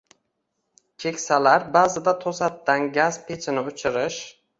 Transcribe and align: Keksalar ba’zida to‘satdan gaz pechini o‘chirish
Keksalar 1.03 1.65
ba’zida 1.75 2.13
to‘satdan 2.23 2.87
gaz 2.97 3.21
pechini 3.29 3.67
o‘chirish 3.73 4.19